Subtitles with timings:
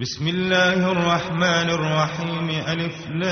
[0.00, 3.28] بسم الله الرحمن الرحيم ألف لام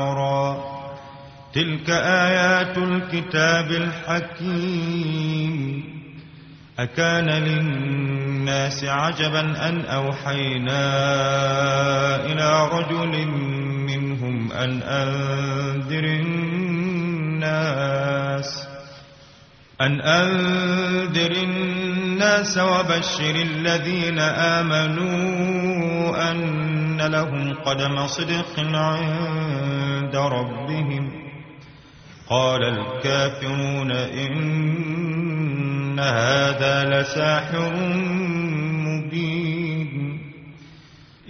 [0.00, 0.64] را.
[1.54, 5.84] تلك آيات الكتاب الحكيم.
[6.78, 10.86] أكان للناس عجبا أن أوحينا
[12.26, 13.26] إلى رجل
[13.88, 17.56] منهم أن أنذر الناس
[19.80, 21.85] أن أنذر الناس.
[22.58, 25.16] وبشر الذين آمنوا
[26.30, 31.10] أن لهم قدم صدق عند ربهم.
[32.28, 37.72] قال الكافرون إن هذا لساحر
[38.86, 40.20] مبين.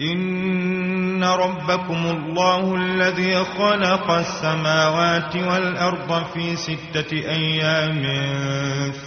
[0.01, 8.03] إن ربكم الله الذي خلق السماوات والأرض في ستة أيام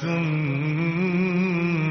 [0.02, 1.09] ثم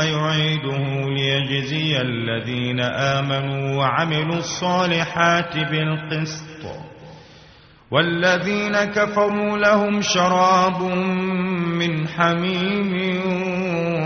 [0.00, 6.64] يعيده ليجزي الذين آمنوا وعملوا الصالحات بالقسط.
[7.90, 10.82] والذين كفروا لهم شراب
[11.80, 13.20] من حميم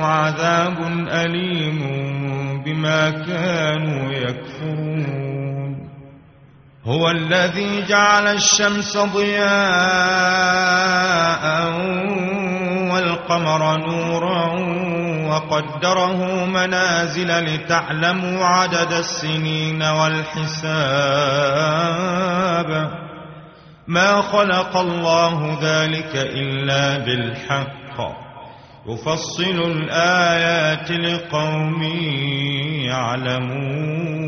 [0.00, 0.78] وعذاب
[1.08, 1.78] أليم
[2.64, 5.26] بما كانوا يكفرون.
[6.84, 10.26] هو الذي جعل الشمس ضياء
[12.92, 14.54] والقمر نورا
[15.28, 20.66] وقدره منازل لتعلموا عدد السنين والحساب.
[23.88, 28.00] ما خلق الله ذلك إلا بالحق.
[28.88, 31.82] يفصل الآيات لقوم
[32.86, 34.26] يعلمون.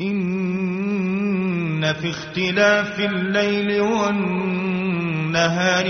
[0.00, 4.75] إن في اختلاف الليل والنهار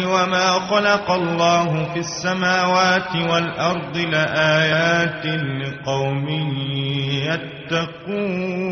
[0.06, 5.26] وما خلق الله في السماوات والأرض لآيات
[5.62, 6.28] لقوم
[7.28, 8.66] يتقون.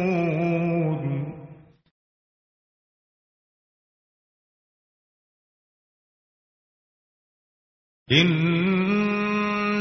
[8.13, 8.64] إن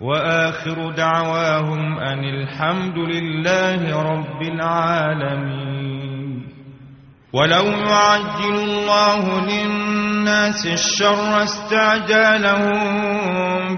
[0.00, 5.90] وآخر دعواهم أن الحمد لله رب العالمين.
[7.32, 12.80] ولو يعجل الله للناس الشر استعجالهم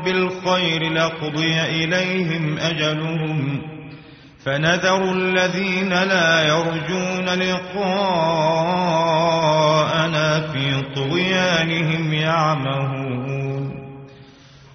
[0.04, 3.60] بالخير لقضي إليهم أجلهم.
[4.44, 8.00] فنذر الذين لا يرجون لقاءنا
[10.40, 13.01] في طغيانهم يعمهون.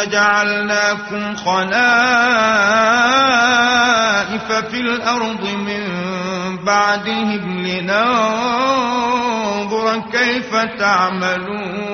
[0.00, 1.74] جعلناكم خلائف
[4.70, 5.84] في الأرض من
[6.64, 7.94] بعدهم لننظر
[10.12, 11.93] كيف تعملون.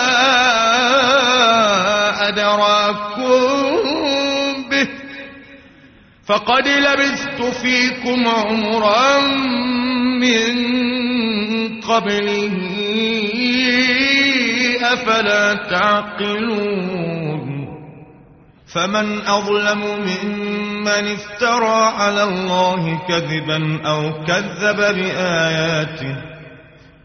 [2.31, 3.49] أدراكم
[4.69, 4.87] به.
[6.27, 9.19] فقد لبثت فيكم عمرا
[10.19, 10.53] من
[11.81, 12.67] قبله.
[14.93, 17.41] أفلا تعقلون؟
[18.73, 26.30] فمن أظلم ممن افترى على الله كذبا أو كذب بآياته.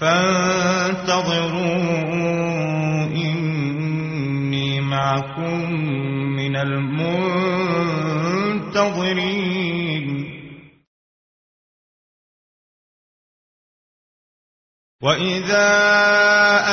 [0.00, 1.58] فانتظروا
[3.14, 5.72] إني معكم
[6.36, 6.98] من المنتظرين.
[15.02, 15.68] وإذا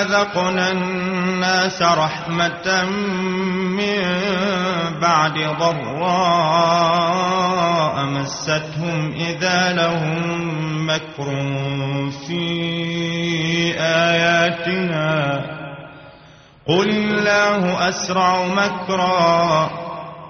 [0.02, 2.86] أذقنا الناس رحمة
[3.78, 4.02] من
[5.02, 6.86] بعد ضراء
[8.06, 10.18] مستهم إذا لهم
[10.88, 11.36] مكر
[12.28, 12.42] في
[13.80, 15.42] آياتنا
[16.68, 19.70] قل الله أسرع مكرا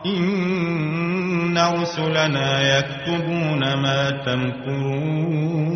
[0.06, 5.75] إن رسلنا يكتبون ما تمكرون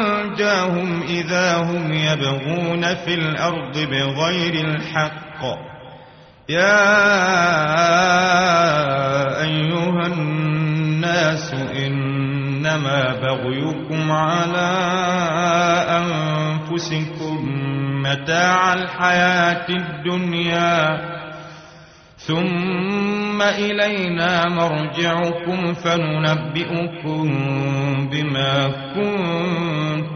[0.51, 5.43] أنجاهم إذا هم يبغون في الأرض بغير الحق
[6.49, 6.81] يا
[9.43, 14.71] أيها الناس إنما بغيكم على
[15.89, 17.37] أنفسكم
[18.03, 21.11] متاع الحياة الدنيا
[22.17, 27.29] ثم إلينا مرجعكم فننبئكم
[28.11, 29.70] بما كنتم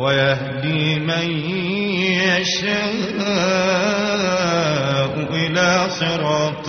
[0.00, 1.26] ويهدي من
[2.24, 2.80] يشاء
[5.32, 6.68] إلى صراط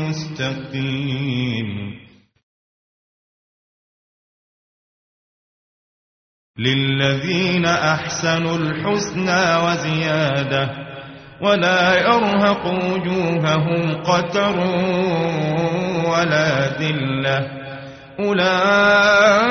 [0.00, 1.70] مستقيم.
[6.58, 10.70] للذين أحسنوا الحسنى وزيادة
[11.42, 14.56] ولا يرهق وجوههم قتر
[16.10, 17.60] ولا ذلة.
[18.20, 19.50] أولئك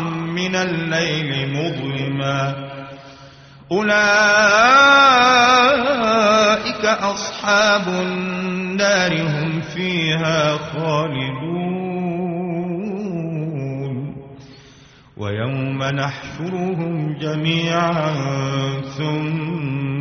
[0.31, 2.69] من الليل مظلما.
[3.71, 3.95] أولئك
[6.85, 11.61] أصحاب النار هم فيها خالدون.
[15.17, 18.13] ويوم نحشرهم جميعا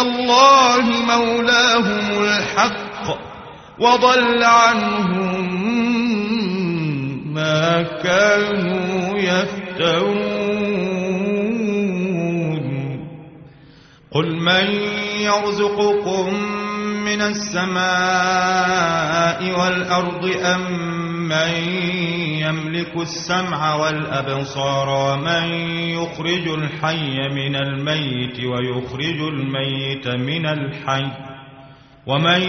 [0.00, 0.82] الله
[1.16, 3.18] مولاهم الحق
[3.78, 5.48] وضل عنهم
[7.34, 10.38] ما كانوا يفترون.
[14.12, 14.66] قل من
[15.20, 16.34] يرزقكم
[17.04, 17.78] من السماء
[19.60, 21.50] والأرض أم من
[22.40, 25.44] يملك السمع والأبصار ومن
[25.90, 31.06] يخرج الحي من الميت ويخرج الميت من الحي
[32.06, 32.40] ومن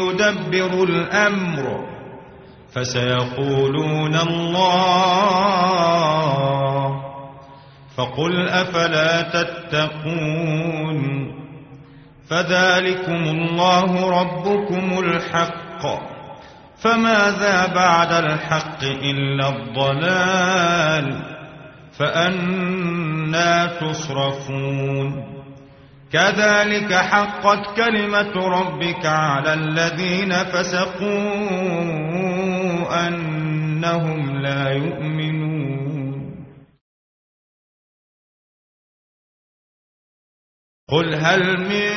[0.00, 1.90] يدبر الأمر
[2.72, 5.80] فسيقولون الله
[7.96, 11.00] فقل أفلا تتقون
[12.28, 15.86] فذلكم الله ربكم الحق
[16.82, 21.06] فماذا بعد الحق إلا الضلال
[21.98, 25.30] فأنا تصرفون
[26.12, 31.30] كذلك حقت كلمة ربك على الذين فسقوا
[33.08, 35.30] أنهم لا يؤمنون.
[40.90, 41.90] قل هل من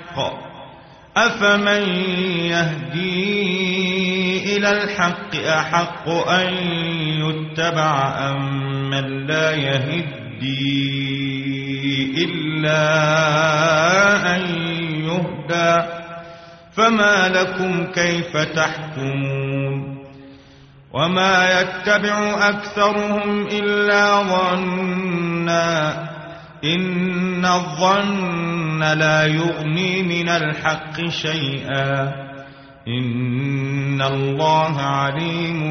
[1.17, 1.83] أفمن
[2.45, 3.51] يهدي
[4.57, 6.53] إلى الحق أحق أن
[7.19, 10.71] يتبع أم من لا يهدي
[12.23, 12.81] إلا
[14.35, 14.41] أن
[15.03, 15.87] يهدى.
[16.73, 19.97] فما لكم كيف تحكمون؟
[20.93, 25.93] وما يتبع أكثرهم إلا ظنا
[26.63, 32.13] إن الظن لا يغني من الحق شيئا.
[32.87, 35.61] إن الله عليم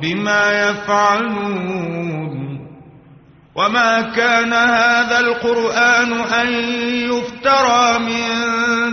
[0.00, 2.47] بما يفعلون.
[3.54, 6.52] وما كان هذا القرآن أن
[7.10, 8.28] يفترى من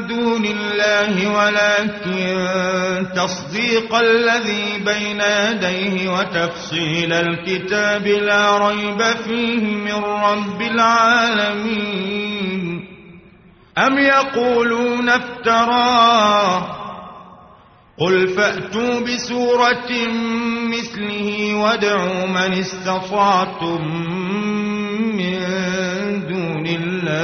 [0.08, 12.16] دون الله ولكن تصديق الذي بين يديه وتفصيل الكتاب لا ريب فيه من رب العالمين
[13.78, 16.76] أم يقولون افتراه
[18.00, 19.92] قل فأتوا بسورة
[20.68, 23.82] مثله وادعوا من استطعتم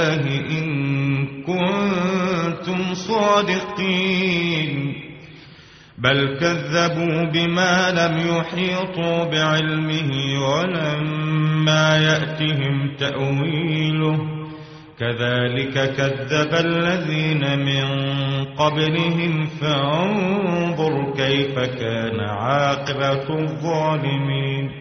[0.01, 4.93] الله إن كنتم صادقين.
[5.97, 10.11] بل كذبوا بما لم يحيطوا بعلمه
[10.49, 14.19] ولما يأتهم تأويله.
[14.99, 17.85] كذلك كذب الذين من
[18.45, 24.80] قبلهم فانظر كيف كان عاقبة الظالمين.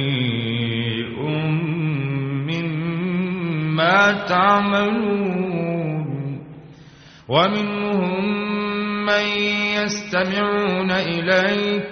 [4.27, 5.71] تعملون
[7.29, 8.25] ومنهم
[9.05, 9.25] من
[9.77, 11.91] يستمعون إليك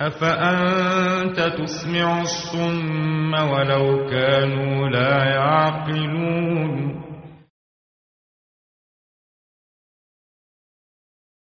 [0.00, 7.02] أفأنت تسمع الصم ولو كانوا لا يعقلون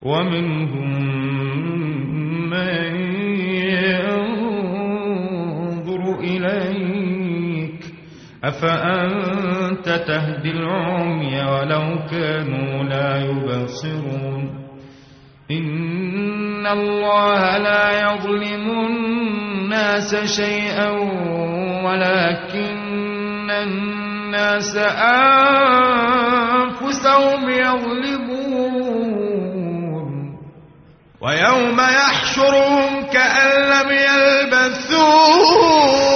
[0.04, 1.27] ومنهم
[8.48, 14.68] أفأنت تهدي العمي ولو كانوا لا يبصرون
[15.52, 20.90] إن الله لا يظلم الناس شيئا
[21.84, 24.78] ولكن الناس
[26.78, 28.88] أنفسهم يظلمون
[31.22, 36.07] ويوم يحشرهم كأن لم يلبثوا إلا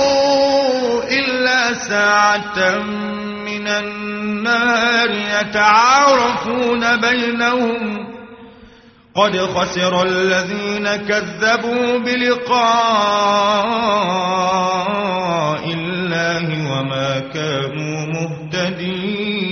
[3.45, 8.07] من النار يتعارفون بينهم
[9.15, 12.51] قد خسر الذين كذبوا بلقاء
[15.65, 19.51] الله وما كانوا مهتدين.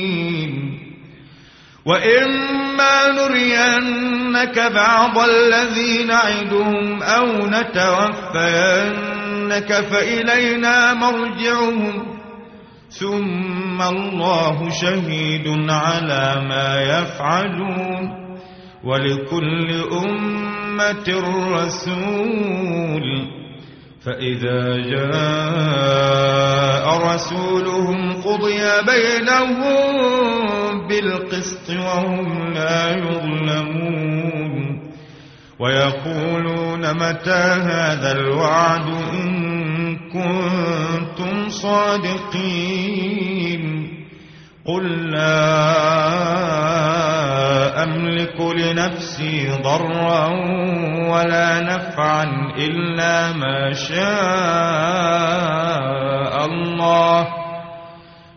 [1.85, 8.89] وإما نرينك بعض الذي نعدهم أو نتوفينك
[9.73, 12.18] فإلينا مرجعهم
[12.89, 18.09] ثم الله شهيد على ما يفعلون
[18.83, 21.07] ولكل أمة
[21.53, 23.29] رسول.
[24.05, 25.85] فإذا جاء
[27.13, 29.67] رسولهم قضي بينهم
[30.87, 34.59] بالقسط وهم لا يظلمون.
[35.59, 39.48] ويقولون متى هذا الوعد إن
[40.13, 43.09] كنتم صادقين
[44.65, 45.59] قل لا
[47.83, 50.27] أملك لنفسي ضرا
[51.09, 52.23] ولا نفعا
[52.57, 53.99] إلا ما شاء
[56.45, 57.27] الله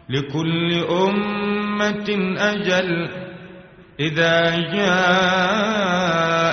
[0.08, 3.08] لكل أمة أجل
[4.00, 4.54] إذا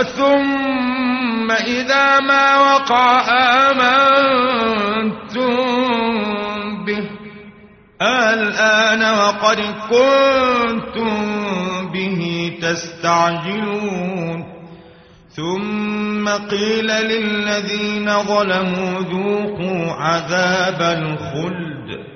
[0.00, 3.20] أثم إذا ما وقع
[3.70, 5.54] آمنتم
[6.84, 7.10] به
[8.02, 11.12] الآن وقد كنتم
[11.92, 14.56] به تستعجلون
[15.30, 22.15] ثم قيل للذين ظلموا ذوقوا عذاب الخلد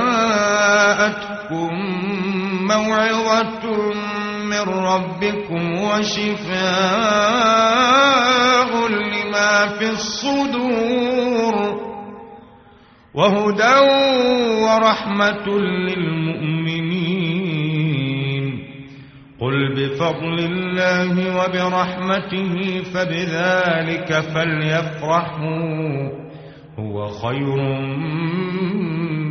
[2.66, 3.64] موعظة
[4.44, 6.60] من ربكم وشفاء
[8.88, 11.54] لما في الصدور
[13.14, 13.78] وهدى
[14.62, 17.10] ورحمة للمؤمنين.
[19.40, 26.29] قل بفضل الله وبرحمته فبذلك فليفرحوا.
[26.80, 27.56] هو خير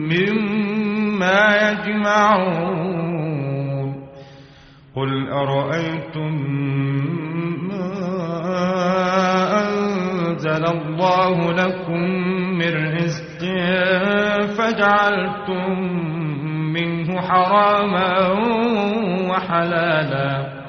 [0.05, 3.09] مما يجمعون.
[4.95, 6.33] قل أرأيتم
[7.67, 7.89] ما
[9.61, 12.01] أنزل الله لكم
[12.57, 13.41] من رزق
[14.57, 15.65] فجعلتم
[16.73, 18.29] منه حراما
[19.29, 20.59] وحلالا.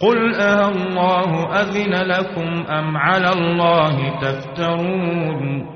[0.00, 5.75] قل أه الله أذن لكم أم على الله تفترون؟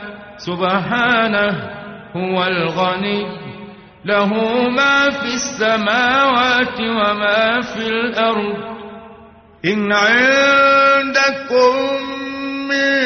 [0.45, 1.69] سبحانه
[2.15, 3.41] هو الغني.
[4.05, 4.27] له
[4.69, 8.57] ما في السماوات وما في الأرض.
[9.65, 11.73] إن عندكم
[12.69, 13.01] من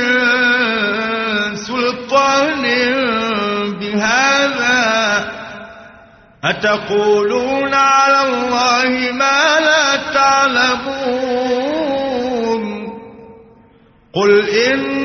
[1.55, 2.63] سلطان
[3.79, 5.25] بهذا
[6.43, 11.35] أتقولون على الله ما لا تعلمون.
[14.13, 15.04] قل إن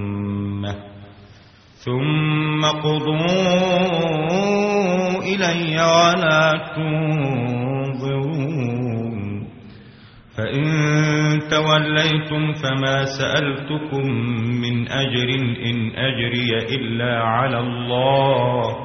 [1.85, 3.25] ثم قضوا
[5.23, 8.31] إلي ولا تنظرون.
[10.37, 10.65] فإن
[11.49, 14.05] توليتم فما سألتكم
[14.61, 15.29] من أجر
[15.65, 18.75] إن أجري إلا على الله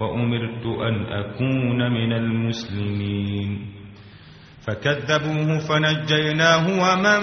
[0.00, 3.50] وأمرت أن أكون من المسلمين.
[4.66, 7.22] فكذبوه فنجيناه ومن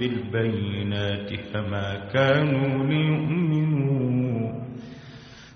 [0.00, 4.52] بالبينات فما كانوا ليؤمنوا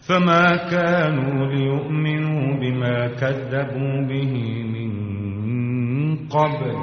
[0.09, 4.91] فما كانوا ليؤمنوا بما كذبوا به من
[6.29, 6.77] قبل.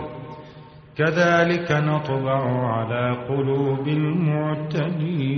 [0.97, 2.41] كذلك نطبع
[2.73, 5.37] على قلوب المعتدين.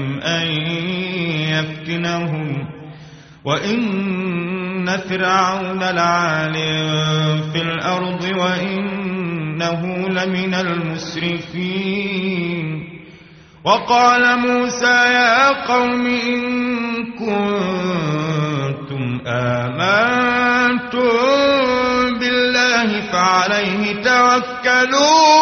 [0.23, 0.47] أن
[1.51, 2.67] يفتنهم
[3.45, 6.53] وإن فرعون لعال
[7.53, 12.11] في الأرض وإنه لمن المسرفين.
[13.65, 16.41] وقال موسى يا قوم إن
[17.19, 21.09] كنتم آمنتم
[22.19, 25.41] بالله فعليه توكلوا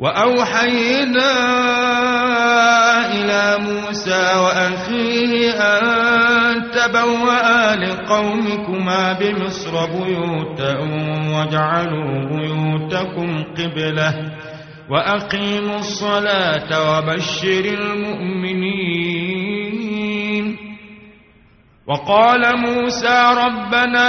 [0.00, 1.32] وأوحينا
[3.14, 10.78] إلى موسى وأخيه أن تبوأ لقومكما بمصر بيوتا
[11.34, 14.14] واجعلوا بيوتكم قبلة
[14.90, 19.08] وأقيموا الصلاة وبشر المؤمنين.
[21.86, 24.08] وقال موسى ربنا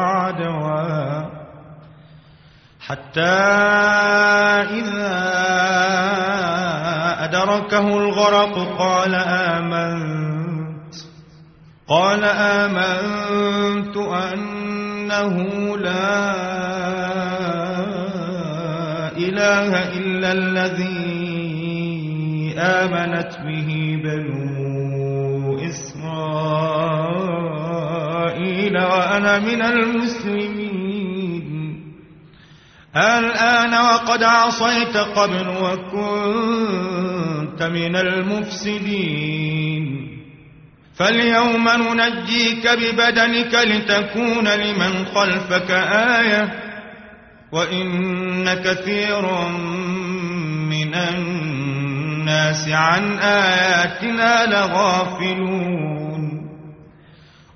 [0.00, 1.28] وعدوا
[2.80, 3.20] حتى
[4.80, 5.16] إذا
[7.24, 10.94] أدركه الغرق قال آمنت.
[11.88, 15.36] قال آمنت أنه
[15.76, 16.30] لا
[19.16, 21.30] إله إلا الذي
[22.58, 26.99] آمنت به بنو إسرائيل.
[28.76, 31.10] وأنا من المسلمين.
[32.96, 39.86] الآن وقد عصيت قبل وكنت كنت من المفسدين.
[40.94, 45.70] فاليوم ننجيك ببدنك لتكون لمن خلفك
[46.20, 46.52] آية
[47.52, 49.48] وإن كثير
[50.70, 55.99] من الناس عن آياتنا لغافلون.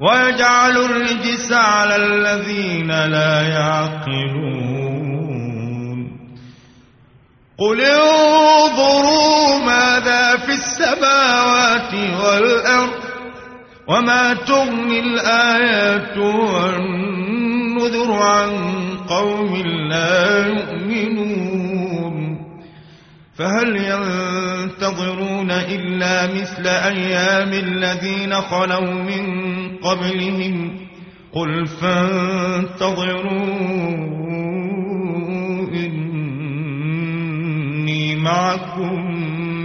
[0.00, 4.76] ويجعل الرجس على الذين لا يعقلون.
[7.58, 11.94] قل انظروا ماذا في السماوات
[12.24, 12.90] والأرض
[13.88, 18.50] وما تغني الآيات والنذر عن
[19.08, 19.56] قوم
[19.90, 21.65] لا يؤمنون.
[23.36, 29.24] فهل ينتظرون إلا مثل أيام الذين خلوا من
[29.76, 30.86] قبلهم
[31.32, 33.26] قل فانتظروا
[35.74, 36.96] إني
[38.16, 39.14] معكم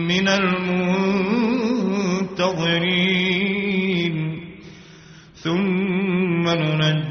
[0.08, 1.22] من المنتظرين.
[5.36, 7.11] ثم ننجي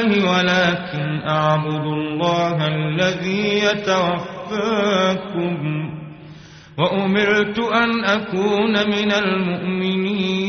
[0.00, 5.56] الله ولكن أعبد الله الذي يتوفاكم.
[6.78, 10.40] وأمرت أن أكون من المؤمنين.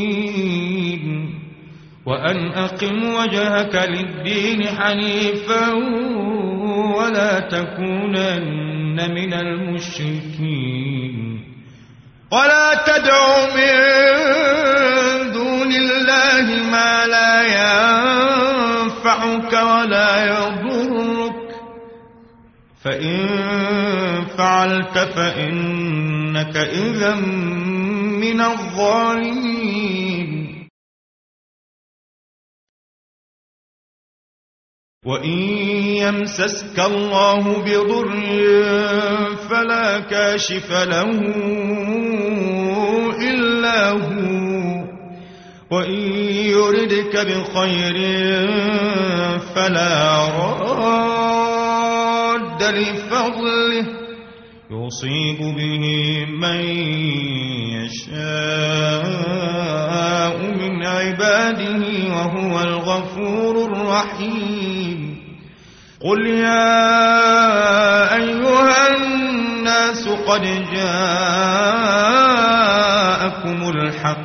[2.06, 5.72] وأن أقم وجهك للدين حنيفا
[6.96, 11.12] ولا تكونن من المشركين.
[12.32, 13.76] ولا تدع من
[15.32, 17.42] دون الله ما لا
[19.52, 21.52] ينفعك ولا يضرك.
[22.84, 23.18] فإن
[24.38, 29.42] فعلت فإنك إذا من الظالمين.
[35.06, 35.38] وإن
[35.98, 38.12] يمسسك الله بضر
[39.50, 41.10] فلا كاشف له
[43.20, 44.51] إلا هو.
[45.72, 46.00] وإن
[46.52, 47.96] يردك بخير
[49.54, 50.28] فلا
[50.68, 51.82] راد
[52.62, 53.86] لفضله
[54.70, 55.84] يصيب به
[56.28, 56.60] من
[57.80, 58.52] يشاء
[60.60, 61.82] من عباده
[62.14, 65.00] وهو الغفور الرحيم.
[66.00, 66.94] قل يا
[68.14, 70.42] أيها الناس قد
[70.72, 71.71] جاءكم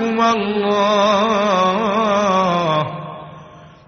[0.00, 1.88] الله.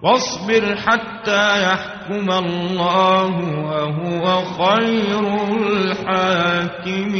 [0.03, 3.33] واصبر حتى يحكم الله
[3.69, 5.23] وهو خير
[5.67, 7.11] الحاكمين.